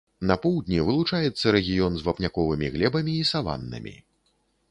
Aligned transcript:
На 0.29 0.35
поўдні 0.43 0.79
вылучаецца 0.87 1.45
рэгіён 1.57 1.93
з 2.01 2.09
вапняковымі 2.09 2.67
глебамі 2.77 3.13
і 3.21 3.27
саваннамі. 3.35 3.95